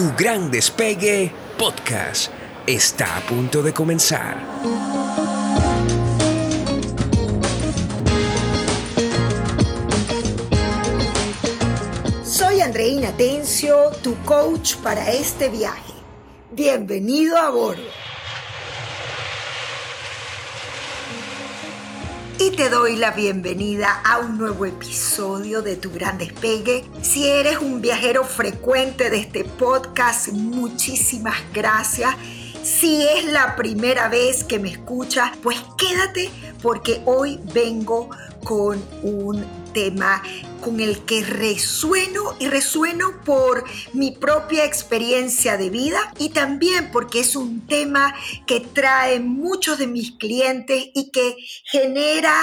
[0.00, 2.32] Tu gran despegue podcast
[2.66, 4.34] está a punto de comenzar.
[12.24, 15.92] Soy Andreina Tencio, tu coach para este viaje.
[16.50, 18.00] Bienvenido a bordo.
[22.40, 26.86] y te doy la bienvenida a un nuevo episodio de Tu Gran Despegue.
[27.10, 32.14] Si eres un viajero frecuente de este podcast, muchísimas gracias.
[32.62, 36.30] Si es la primera vez que me escuchas, pues quédate
[36.62, 38.10] porque hoy vengo
[38.44, 40.22] con un tema
[40.60, 47.20] con el que resueno y resueno por mi propia experiencia de vida y también porque
[47.20, 48.14] es un tema
[48.46, 52.34] que trae muchos de mis clientes y que genera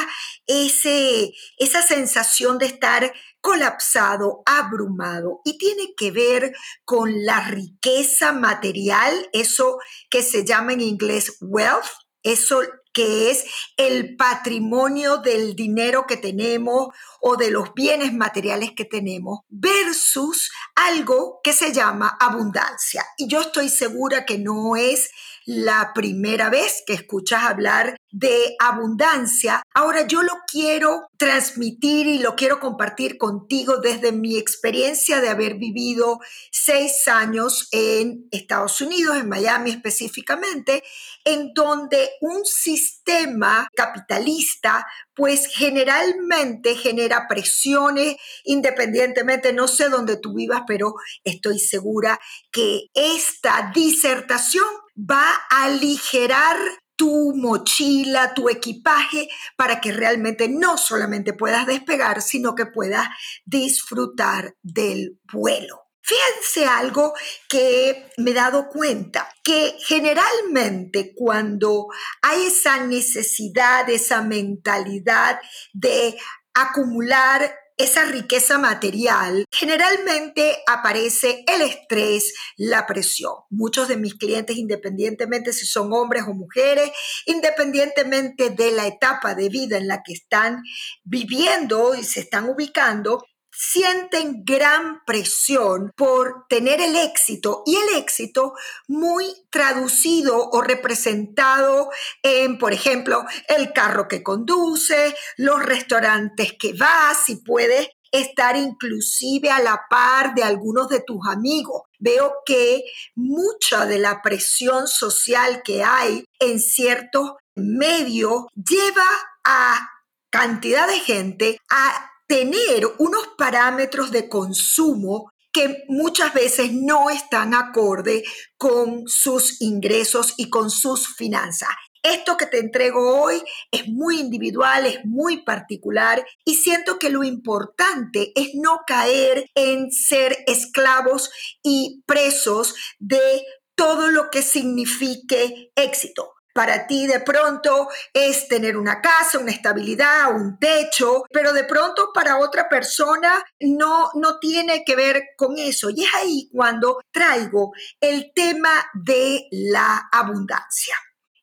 [0.45, 3.13] ese, esa sensación de estar
[3.47, 9.77] colapsado, abrumado y tiene que ver con la riqueza material, eso
[10.09, 11.87] que se llama en inglés wealth,
[12.23, 12.59] eso
[12.91, 13.45] que es
[13.77, 16.87] el patrimonio del dinero que tenemos
[17.21, 23.05] o de los bienes materiales que tenemos, versus algo que se llama abundancia.
[23.17, 25.09] Y yo estoy segura que no es
[25.45, 29.61] la primera vez que escuchas hablar de abundancia.
[29.73, 35.55] Ahora yo lo quiero transmitir y lo quiero compartir contigo desde mi experiencia de haber
[35.55, 36.19] vivido
[36.51, 40.83] seis años en Estados Unidos, en Miami específicamente,
[41.25, 50.61] en donde un sistema capitalista pues generalmente genera presiones independientemente, no sé dónde tú vivas,
[50.67, 52.19] pero estoy segura
[52.51, 54.65] que esta disertación
[54.97, 56.57] va a aligerar
[56.97, 63.07] tu mochila, tu equipaje, para que realmente no solamente puedas despegar, sino que puedas
[63.45, 65.87] disfrutar del vuelo.
[66.01, 67.13] Fíjense algo
[67.49, 71.87] que me he dado cuenta, que generalmente cuando
[72.21, 75.39] hay esa necesidad, esa mentalidad
[75.73, 76.17] de
[76.53, 83.33] acumular esa riqueza material, generalmente aparece el estrés, la presión.
[83.49, 86.91] Muchos de mis clientes, independientemente si son hombres o mujeres,
[87.27, 90.63] independientemente de la etapa de vida en la que están
[91.03, 93.23] viviendo y se están ubicando,
[93.59, 98.53] sienten gran presión por tener el éxito y el éxito
[98.87, 101.89] muy traducido o representado
[102.21, 109.49] en, por ejemplo, el carro que conduce, los restaurantes que vas y puedes estar inclusive
[109.49, 111.81] a la par de algunos de tus amigos.
[111.97, 112.83] Veo que
[113.15, 119.07] mucha de la presión social que hay en ciertos medios lleva
[119.43, 119.89] a
[120.29, 128.23] cantidad de gente a tener unos parámetros de consumo que muchas veces no están acorde
[128.57, 131.69] con sus ingresos y con sus finanzas.
[132.03, 137.23] Esto que te entrego hoy es muy individual, es muy particular y siento que lo
[137.23, 141.31] importante es no caer en ser esclavos
[141.63, 143.43] y presos de
[143.75, 146.36] todo lo que signifique éxito.
[146.57, 152.09] Para ti de pronto es tener una casa, una estabilidad, un techo, pero de pronto
[152.11, 155.91] para otra persona no, no tiene que ver con eso.
[155.91, 160.95] Y es ahí cuando traigo el tema de la abundancia.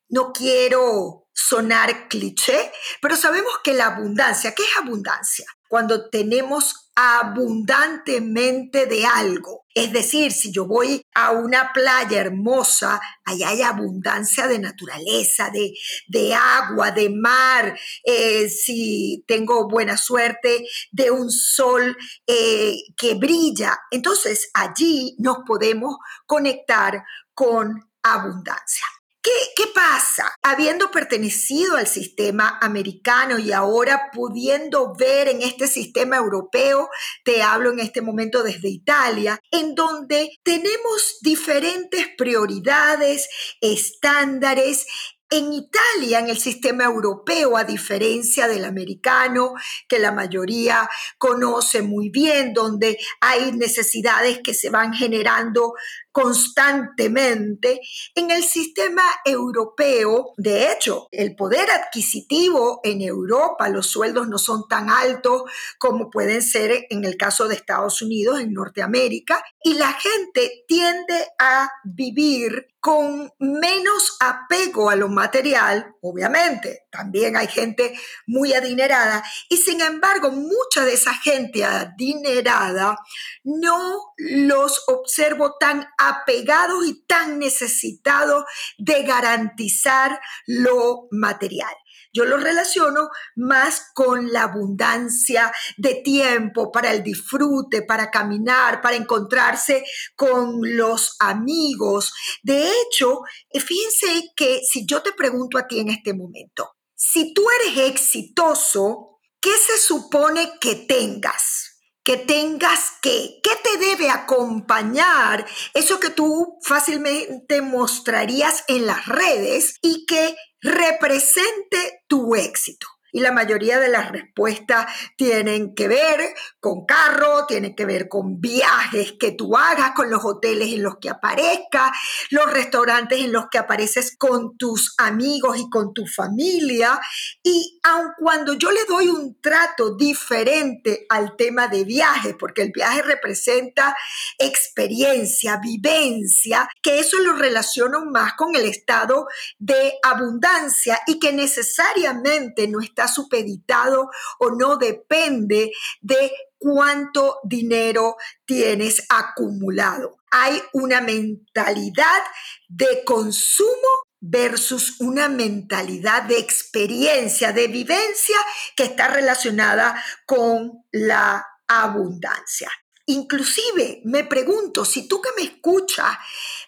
[0.09, 5.45] No quiero sonar cliché, pero sabemos que la abundancia, ¿qué es abundancia?
[5.67, 9.65] Cuando tenemos abundantemente de algo.
[9.73, 15.73] Es decir, si yo voy a una playa hermosa, allá hay abundancia de naturaleza, de,
[16.07, 23.77] de agua, de mar, eh, si tengo buena suerte, de un sol eh, que brilla.
[23.91, 27.03] Entonces allí nos podemos conectar
[27.33, 28.85] con abundancia.
[29.25, 30.35] ¿Qué, pasa?
[30.43, 36.89] Habiendo pertenecido al sistema americano y ahora pudiendo ver en este sistema europeo,
[37.23, 43.27] te hablo en este momento desde Italia, en donde tenemos diferentes prioridades,
[43.61, 44.85] estándares,
[45.31, 49.53] en Italia, en el sistema europeo, a diferencia del americano,
[49.89, 55.73] que la mayoría conoce muy bien, donde hay necesidades que se van generando
[56.15, 57.81] constantemente.
[58.15, 64.65] En el sistema europeo, de hecho, el poder adquisitivo en Europa, los sueldos no son
[64.69, 65.43] tan altos
[65.77, 71.27] como pueden ser en el caso de Estados Unidos, en Norteamérica, y la gente tiende
[71.37, 77.97] a vivir con menos apego a lo material, obviamente, también hay gente
[78.27, 82.99] muy adinerada, y sin embargo, mucha de esa gente adinerada
[83.43, 88.45] no los observo tan apegados y tan necesitados
[88.77, 91.73] de garantizar lo material.
[92.15, 98.95] Yo lo relaciono más con la abundancia de tiempo para el disfrute, para caminar, para
[98.95, 99.83] encontrarse
[100.15, 102.13] con los amigos.
[102.41, 103.19] De hecho,
[103.53, 109.19] fíjense que si yo te pregunto a ti en este momento, si tú eres exitoso,
[109.41, 111.74] ¿qué se supone que tengas?
[112.05, 115.45] Que tengas que, ¿qué te debe acompañar?
[115.73, 122.87] Eso que tú fácilmente mostrarías en las redes y que represente tu éxito.
[123.15, 126.19] Y la mayoría de las respuestas tienen que ver
[126.59, 130.97] con carro, tienen que ver con viajes que tú hagas, con los hoteles en los
[130.97, 131.91] que aparezcas,
[132.29, 136.99] los restaurantes en los que apareces con tus amigos y con tu familia.
[137.41, 142.73] Y aun cuando yo le doy un trato diferente al tema de viajes, porque el
[142.73, 143.95] viaje representa
[144.37, 149.27] experiencia, vivencia, que eso lo relaciono más con el estado
[149.57, 154.09] de abundancia y que necesariamente no está supeditado
[154.39, 155.71] o no depende
[156.01, 160.17] de cuánto dinero tienes acumulado.
[160.31, 162.21] Hay una mentalidad
[162.67, 168.37] de consumo versus una mentalidad de experiencia, de vivencia
[168.75, 172.71] que está relacionada con la abundancia.
[173.07, 176.17] Inclusive me pregunto, si tú que me escuchas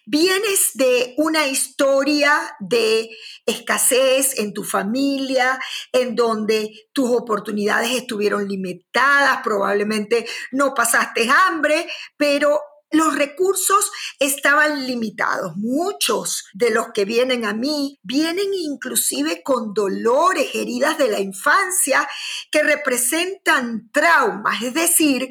[0.08, 3.10] vienes de una historia de
[3.46, 5.60] escasez en tu familia,
[5.92, 12.60] en donde tus oportunidades estuvieron limitadas, probablemente no pasaste hambre, pero
[12.92, 15.58] los recursos estaban limitados.
[15.58, 22.08] Muchos de los que vienen a mí vienen inclusive con dolores, heridas de la infancia
[22.50, 25.28] que representan traumas, es decir,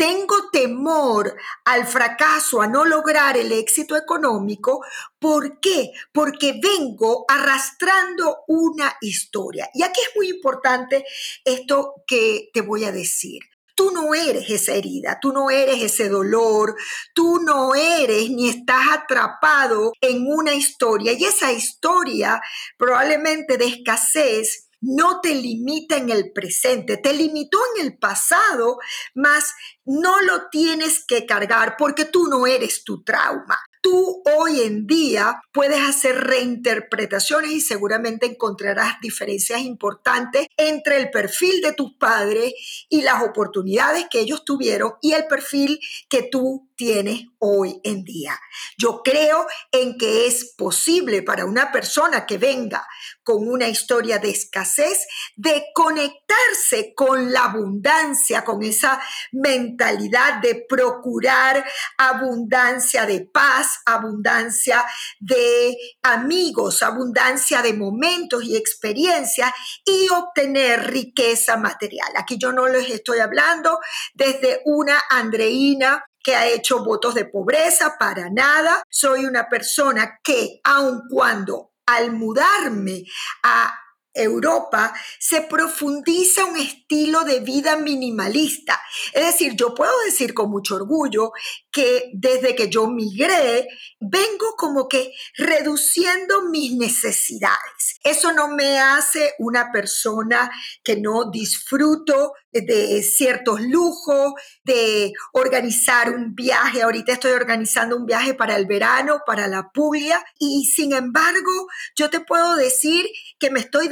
[0.00, 1.36] tengo temor
[1.66, 4.82] al fracaso, a no lograr el éxito económico.
[5.18, 5.92] ¿Por qué?
[6.10, 9.68] Porque vengo arrastrando una historia.
[9.74, 11.04] Y aquí es muy importante
[11.44, 13.42] esto que te voy a decir.
[13.74, 16.76] Tú no eres esa herida, tú no eres ese dolor,
[17.14, 21.12] tú no eres ni estás atrapado en una historia.
[21.12, 22.40] Y esa historia
[22.78, 28.78] probablemente de escasez no te limita en el presente, te limitó en el pasado,
[29.14, 29.54] mas
[29.84, 33.60] no lo tienes que cargar porque tú no eres tu trauma.
[33.82, 41.62] Tú hoy en día puedes hacer reinterpretaciones y seguramente encontrarás diferencias importantes entre el perfil
[41.62, 42.52] de tus padres
[42.90, 45.80] y las oportunidades que ellos tuvieron y el perfil
[46.10, 48.38] que tú tienes hoy en día.
[48.78, 52.86] Yo creo en que es posible para una persona que venga
[53.30, 55.06] con una historia de escasez
[55.36, 59.00] de conectarse con la abundancia, con esa
[59.30, 61.64] mentalidad de procurar
[61.96, 64.84] abundancia de paz, abundancia
[65.20, 69.52] de amigos, abundancia de momentos y experiencias
[69.84, 72.10] y obtener riqueza material.
[72.16, 73.78] Aquí yo no les estoy hablando
[74.12, 78.82] desde una Andreina que ha hecho votos de pobreza, para nada.
[78.90, 83.04] Soy una persona que, aun cuando al mudarme
[83.42, 83.72] a
[84.12, 88.80] Europa se profundiza un estilo de vida minimalista.
[89.12, 91.32] Es decir, yo puedo decir con mucho orgullo
[91.70, 93.68] que desde que yo migré,
[94.00, 98.00] vengo como que reduciendo mis necesidades.
[98.02, 100.50] Eso no me hace una persona
[100.82, 104.32] que no disfruto de ciertos lujos,
[104.64, 106.82] de organizar un viaje.
[106.82, 112.10] Ahorita estoy organizando un viaje para el verano, para la Puglia, y sin embargo, yo
[112.10, 113.06] te puedo decir
[113.38, 113.88] que me estoy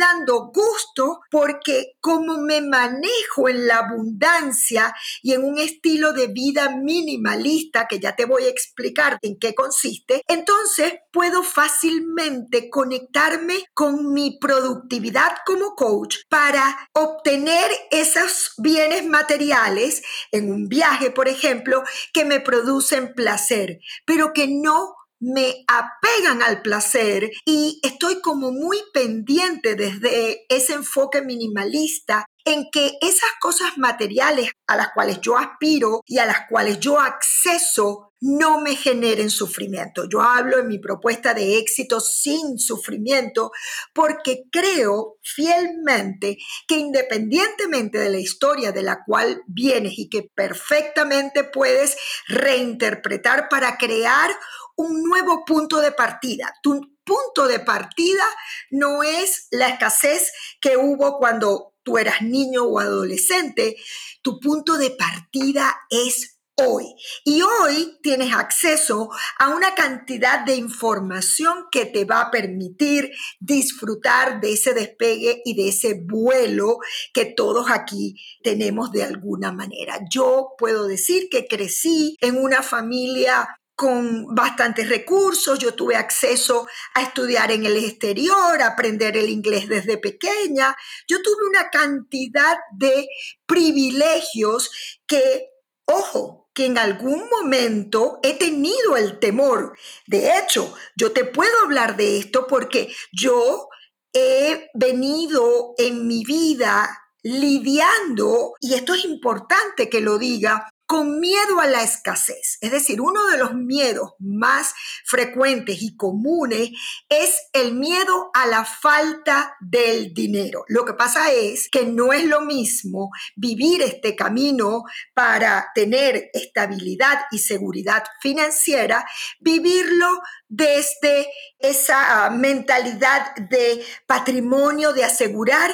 [0.52, 7.86] gusto porque como me manejo en la abundancia y en un estilo de vida minimalista,
[7.86, 14.38] que ya te voy a explicar en qué consiste, entonces puedo fácilmente conectarme con mi
[14.38, 22.40] productividad como coach para obtener esos bienes materiales en un viaje, por ejemplo, que me
[22.40, 30.46] producen placer, pero que no me apegan al placer y estoy como muy pendiente desde
[30.48, 36.26] ese enfoque minimalista en que esas cosas materiales a las cuales yo aspiro y a
[36.26, 40.08] las cuales yo acceso no me generen sufrimiento.
[40.08, 43.52] Yo hablo en mi propuesta de éxito sin sufrimiento
[43.92, 51.44] porque creo fielmente que independientemente de la historia de la cual vienes y que perfectamente
[51.44, 51.96] puedes
[52.26, 54.30] reinterpretar para crear
[54.78, 56.54] un nuevo punto de partida.
[56.62, 58.25] Tu punto de partida
[58.70, 63.76] no es la escasez que hubo cuando tú eras niño o adolescente.
[64.23, 66.94] Tu punto de partida es hoy.
[67.25, 74.40] Y hoy tienes acceso a una cantidad de información que te va a permitir disfrutar
[74.40, 76.78] de ese despegue y de ese vuelo
[77.12, 80.00] que todos aquí tenemos de alguna manera.
[80.12, 87.02] Yo puedo decir que crecí en una familia con bastantes recursos, yo tuve acceso a
[87.02, 93.06] estudiar en el exterior, a aprender el inglés desde pequeña, yo tuve una cantidad de
[93.47, 95.50] privilegios que,
[95.85, 99.78] ojo, que en algún momento he tenido el temor.
[100.08, 103.68] De hecho, yo te puedo hablar de esto porque yo
[104.12, 111.61] he venido en mi vida lidiando, y esto es importante que lo diga, con miedo
[111.61, 112.57] a la escasez.
[112.62, 114.73] Es decir, uno de los miedos más
[115.04, 116.71] frecuentes y comunes
[117.11, 120.64] es el miedo a la falta del dinero.
[120.66, 127.18] Lo que pasa es que no es lo mismo vivir este camino para tener estabilidad
[127.33, 129.04] y seguridad financiera,
[129.40, 131.28] vivirlo desde
[131.59, 135.71] esa mentalidad de patrimonio, de asegurar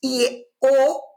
[0.00, 1.11] y o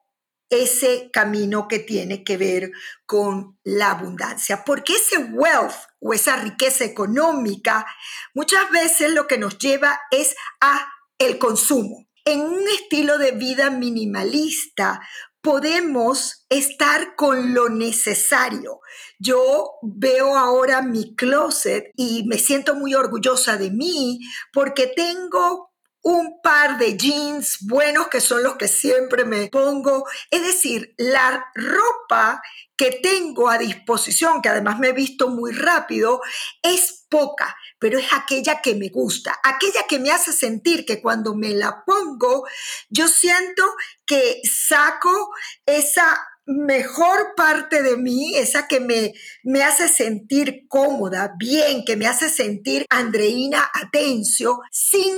[0.49, 2.71] ese camino que tiene que ver
[3.05, 7.85] con la abundancia, porque ese wealth o esa riqueza económica
[8.33, 10.87] muchas veces lo que nos lleva es a
[11.17, 12.05] el consumo.
[12.25, 15.01] En un estilo de vida minimalista
[15.41, 18.79] podemos estar con lo necesario.
[19.19, 24.19] Yo veo ahora mi closet y me siento muy orgullosa de mí
[24.51, 25.69] porque tengo
[26.05, 30.05] un par de jeans buenos que son los que siempre me pongo.
[30.29, 32.43] Es decir, la ropa
[32.77, 36.21] que tengo a disposición, que además me he visto muy rápido,
[36.61, 41.33] es poca, pero es aquella que me gusta, aquella que me hace sentir que cuando
[41.33, 42.45] me la pongo,
[42.89, 43.63] yo siento
[44.05, 45.33] que saco
[45.65, 52.05] esa mejor parte de mí, esa que me, me hace sentir cómoda, bien, que me
[52.05, 55.15] hace sentir Andreina Atencio, sin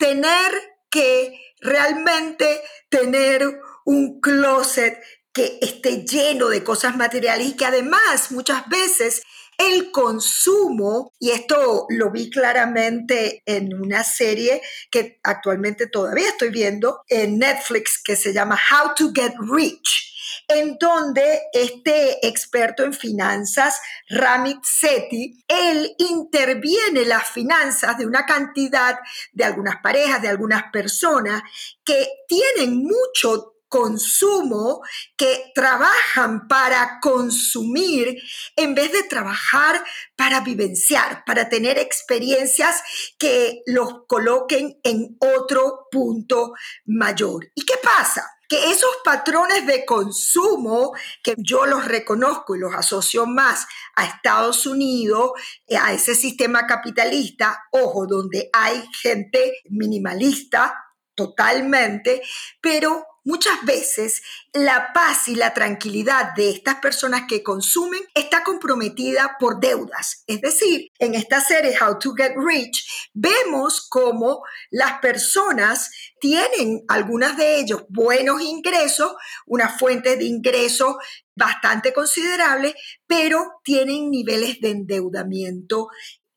[0.00, 0.50] tener
[0.90, 4.98] que realmente tener un closet
[5.32, 9.22] que esté lleno de cosas materiales y que además muchas veces
[9.58, 17.02] el consumo, y esto lo vi claramente en una serie que actualmente todavía estoy viendo
[17.08, 20.09] en Netflix que se llama How to Get Rich
[20.50, 28.98] en donde este experto en finanzas, Ramit Sethi, él interviene las finanzas de una cantidad
[29.32, 31.42] de algunas parejas, de algunas personas
[31.84, 34.82] que tienen mucho consumo,
[35.16, 38.20] que trabajan para consumir
[38.56, 39.82] en vez de trabajar
[40.16, 42.82] para vivenciar, para tener experiencias
[43.16, 46.52] que los coloquen en otro punto
[46.84, 47.46] mayor.
[47.54, 48.26] ¿Y qué pasa?
[48.50, 50.92] Que esos patrones de consumo,
[51.22, 53.64] que yo los reconozco y los asocio más
[53.94, 55.30] a Estados Unidos,
[55.68, 60.74] eh, a ese sistema capitalista, ojo, donde hay gente minimalista
[61.14, 62.22] totalmente,
[62.60, 64.22] pero Muchas veces
[64.54, 70.24] la paz y la tranquilidad de estas personas que consumen está comprometida por deudas.
[70.26, 77.36] Es decir, en esta serie How to Get Rich vemos cómo las personas tienen, algunas
[77.36, 79.12] de ellos, buenos ingresos,
[79.46, 80.96] una fuente de ingresos
[81.34, 82.74] bastante considerable,
[83.06, 85.88] pero tienen niveles de endeudamiento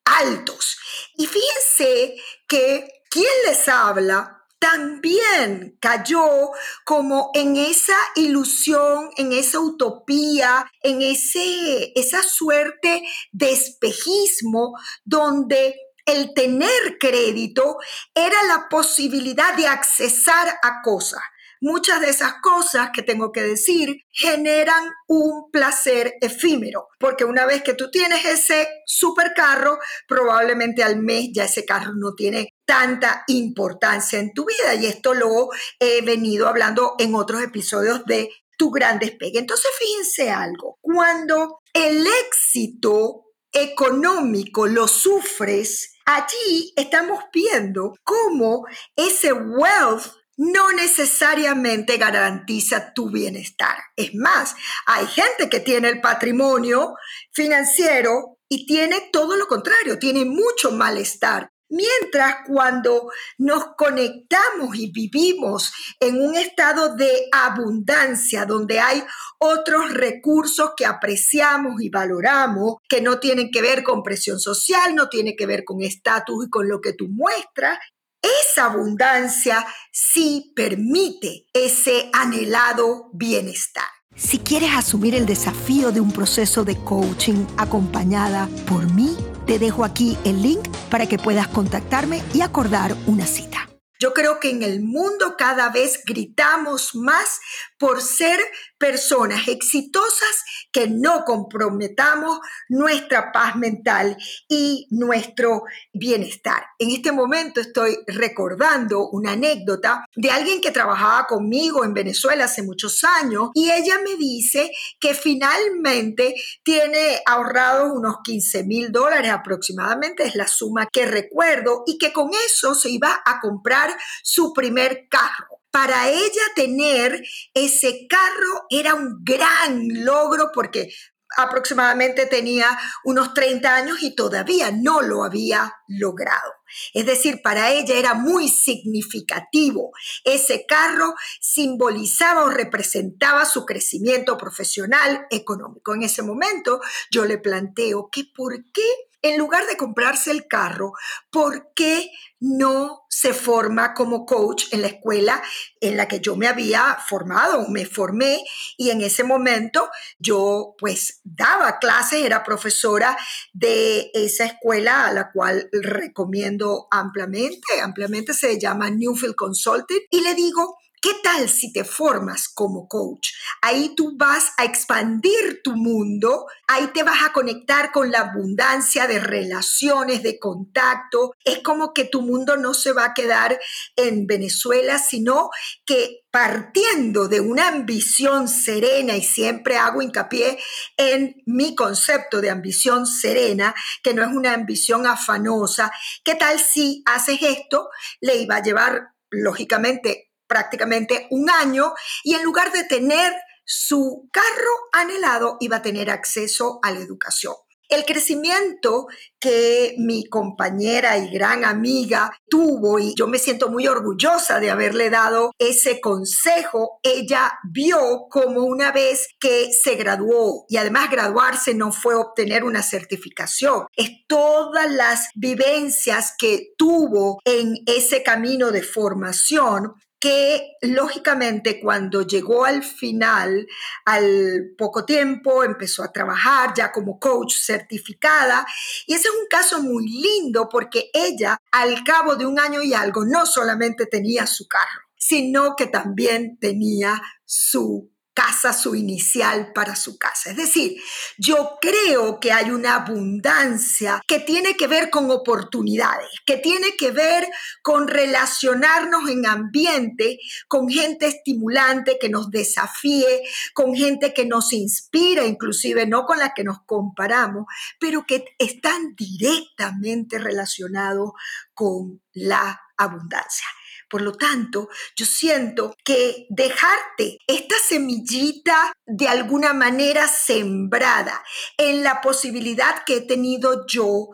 [0.06, 0.78] altos.
[1.16, 2.16] Y fíjense
[2.48, 6.52] que quien les habla también cayó
[6.86, 13.04] como en esa ilusión, en esa utopía, en ese, esa suerte
[13.34, 14.72] de espejismo
[15.04, 17.78] donde el tener crédito
[18.16, 21.22] era la posibilidad de accesar a cosas
[21.64, 27.64] muchas de esas cosas que tengo que decir generan un placer efímero, porque una vez
[27.64, 34.20] que tú tienes ese supercarro, probablemente al mes ya ese carro no tiene tanta importancia
[34.20, 35.48] en tu vida y esto lo
[35.80, 39.40] he venido hablando en otros episodios de tu gran despegue.
[39.40, 48.66] Entonces, fíjense algo, cuando el éxito económico lo sufres, allí estamos viendo cómo
[48.98, 53.78] ese wealth no necesariamente garantiza tu bienestar.
[53.96, 56.96] Es más, hay gente que tiene el patrimonio
[57.32, 61.50] financiero y tiene todo lo contrario, tiene mucho malestar.
[61.70, 63.10] Mientras cuando
[63.40, 69.04] nos conectamos y vivimos en un estado de abundancia, donde hay
[69.40, 75.10] otros recursos que apreciamos y valoramos, que no tienen que ver con presión social, no
[75.10, 77.80] tiene que ver con estatus y con lo que tú muestras,
[78.24, 83.86] esa abundancia sí permite ese anhelado bienestar.
[84.16, 89.84] Si quieres asumir el desafío de un proceso de coaching acompañada por mí, te dejo
[89.84, 93.70] aquí el link para que puedas contactarme y acordar una cita.
[94.00, 97.40] Yo creo que en el mundo cada vez gritamos más
[97.80, 98.38] por ser
[98.84, 104.18] personas exitosas que no comprometamos nuestra paz mental
[104.50, 105.64] y nuestro
[105.94, 106.66] bienestar.
[106.78, 112.62] En este momento estoy recordando una anécdota de alguien que trabajaba conmigo en Venezuela hace
[112.62, 120.24] muchos años y ella me dice que finalmente tiene ahorrado unos 15 mil dólares aproximadamente,
[120.24, 125.08] es la suma que recuerdo, y que con eso se iba a comprar su primer
[125.10, 125.63] carro.
[125.74, 127.26] Para ella tener
[127.56, 130.94] ese carro era un gran logro porque
[131.36, 136.54] aproximadamente tenía unos 30 años y todavía no lo había logrado.
[136.94, 139.94] Es decir, para ella era muy significativo.
[140.24, 145.96] Ese carro simbolizaba o representaba su crecimiento profesional, económico.
[145.96, 148.88] En ese momento yo le planteo que por qué
[149.24, 150.94] en lugar de comprarse el carro,
[151.32, 155.42] ¿por qué no se forma como coach en la escuela
[155.80, 158.44] en la que yo me había formado, me formé
[158.78, 159.90] y en ese momento
[160.20, 163.18] yo pues daba clases, era profesora
[163.54, 170.02] de esa escuela a la cual recomiendo ampliamente, ampliamente se llama Newfield Consulting.
[170.10, 173.32] Y le digo, ¿Qué tal si te formas como coach?
[173.62, 179.06] Ahí tú vas a expandir tu mundo, ahí te vas a conectar con la abundancia
[179.06, 181.34] de relaciones, de contacto.
[181.44, 183.60] Es como que tu mundo no se va a quedar
[183.98, 185.50] en Venezuela, sino
[185.86, 190.58] que partiendo de una ambición serena, y siempre hago hincapié
[190.96, 195.92] en mi concepto de ambición serena, que no es una ambición afanosa,
[196.24, 197.90] ¿qué tal si haces esto?
[198.22, 201.94] Le iba a llevar, lógicamente, prácticamente un año
[202.24, 203.34] y en lugar de tener
[203.66, 207.56] su carro anhelado iba a tener acceso a la educación.
[207.90, 209.08] El crecimiento
[209.40, 215.10] que mi compañera y gran amiga tuvo, y yo me siento muy orgullosa de haberle
[215.10, 221.92] dado ese consejo, ella vio como una vez que se graduó, y además graduarse no
[221.92, 229.94] fue obtener una certificación, es todas las vivencias que tuvo en ese camino de formación
[230.24, 233.68] que lógicamente cuando llegó al final,
[234.06, 238.66] al poco tiempo, empezó a trabajar ya como coach certificada.
[239.06, 242.94] Y ese es un caso muy lindo porque ella, al cabo de un año y
[242.94, 249.96] algo, no solamente tenía su carro, sino que también tenía su casa, su inicial para
[249.96, 250.52] su casa.
[250.52, 251.02] Es decir,
[251.38, 257.12] yo creo que hay una abundancia que tiene que ver con oportunidades, que tiene que
[257.12, 257.48] ver
[257.82, 263.44] con relacionarnos en ambiente con gente estimulante que nos desafíe,
[263.74, 267.66] con gente que nos inspira, inclusive no con la que nos comparamos,
[268.00, 271.32] pero que están directamente relacionados
[271.74, 273.68] con la abundancia.
[274.14, 281.44] Por lo tanto, yo siento que dejarte esta semillita de alguna manera sembrada
[281.80, 284.28] en la posibilidad que he tenido yo,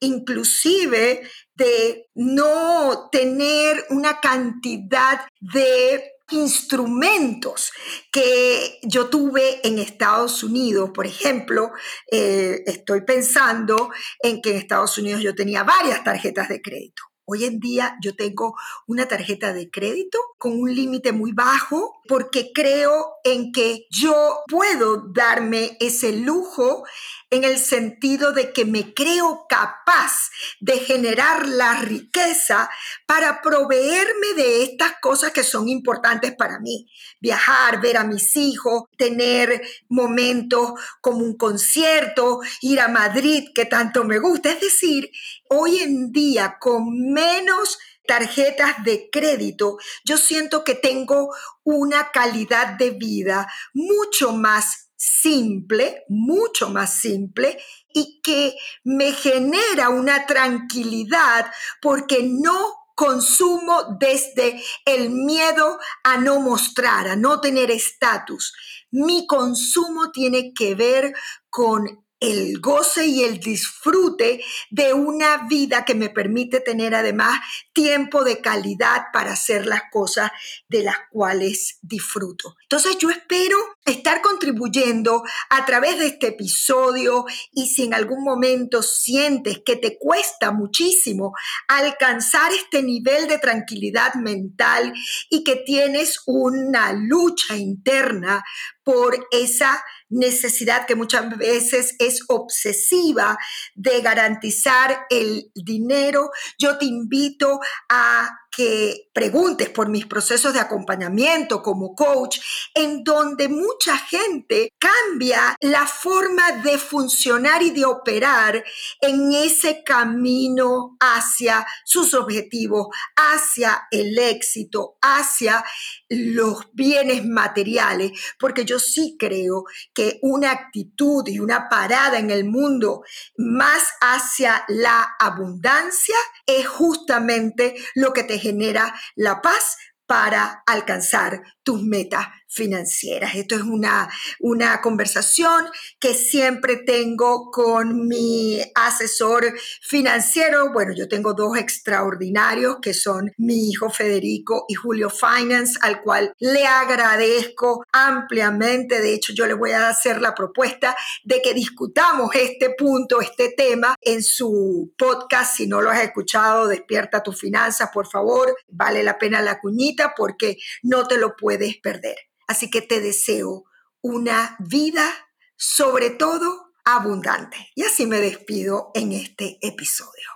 [0.00, 7.72] inclusive de no tener una cantidad de instrumentos
[8.10, 10.92] que yo tuve en Estados Unidos.
[10.94, 11.72] Por ejemplo,
[12.10, 17.02] eh, estoy pensando en que en Estados Unidos yo tenía varias tarjetas de crédito.
[17.28, 18.54] Hoy en día yo tengo
[18.86, 24.14] una tarjeta de crédito con un límite muy bajo porque creo en que yo
[24.48, 26.84] puedo darme ese lujo
[27.30, 32.70] en el sentido de que me creo capaz de generar la riqueza
[33.06, 36.88] para proveerme de estas cosas que son importantes para mí.
[37.20, 44.04] Viajar, ver a mis hijos, tener momentos como un concierto, ir a Madrid, que tanto
[44.04, 44.50] me gusta.
[44.50, 45.10] Es decir,
[45.48, 51.34] hoy en día con menos tarjetas de crédito, yo siento que tengo
[51.64, 57.58] una calidad de vida mucho más simple, mucho más simple,
[57.92, 67.08] y que me genera una tranquilidad porque no consumo desde el miedo a no mostrar,
[67.08, 68.54] a no tener estatus.
[68.90, 71.12] Mi consumo tiene que ver
[71.50, 77.38] con el goce y el disfrute de una vida que me permite tener además
[77.74, 80.30] tiempo de calidad para hacer las cosas
[80.68, 82.56] de las cuales disfruto.
[82.62, 88.82] Entonces yo espero estar contribuyendo a través de este episodio y si en algún momento
[88.82, 91.32] sientes que te cuesta muchísimo
[91.68, 94.92] alcanzar este nivel de tranquilidad mental
[95.30, 98.44] y que tienes una lucha interna
[98.82, 103.36] por esa necesidad que muchas veces es obsesiva
[103.74, 111.62] de garantizar el dinero, yo te invito a que preguntes por mis procesos de acompañamiento
[111.62, 112.38] como coach,
[112.74, 118.64] en donde mucha gente cambia la forma de funcionar y de operar
[119.02, 125.62] en ese camino hacia sus objetivos, hacia el éxito, hacia
[126.08, 132.44] los bienes materiales, porque yo sí creo que una actitud y una parada en el
[132.44, 133.02] mundo
[133.36, 136.16] más hacia la abundancia
[136.46, 143.34] es justamente lo que te genera la paz para alcanzar tus metas financieras.
[143.34, 145.66] Esto es una, una conversación
[145.98, 149.52] que siempre tengo con mi asesor
[149.82, 150.72] financiero.
[150.72, 156.32] Bueno, yo tengo dos extraordinarios que son mi hijo Federico y Julio Finance, al cual
[156.38, 159.00] le agradezco ampliamente.
[159.00, 163.54] De hecho, yo le voy a hacer la propuesta de que discutamos este punto, este
[163.56, 165.56] tema en su podcast.
[165.56, 168.56] Si no lo has escuchado, despierta tus finanzas, por favor.
[168.68, 172.16] Vale la pena la cuñita porque no te lo puedes perder.
[172.46, 173.64] Así que te deseo
[174.02, 175.10] una vida
[175.56, 177.56] sobre todo abundante.
[177.74, 180.28] Y así me despido en este episodio.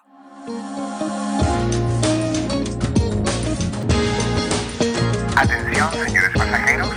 [5.36, 6.88] Atención, señores pasajeros.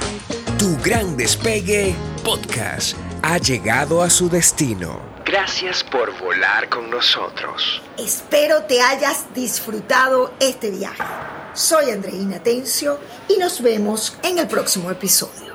[0.58, 5.02] Tu gran despegue podcast ha llegado a su destino.
[5.26, 7.82] Gracias por volar con nosotros.
[7.98, 11.04] Espero te hayas disfrutado este viaje.
[11.54, 15.53] Soy Andreina Tencio y nos vemos en el próximo episodio.